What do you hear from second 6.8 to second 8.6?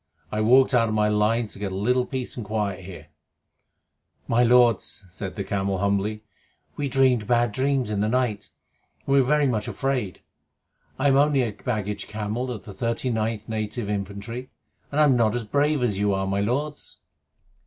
dreamed bad dreams in the night,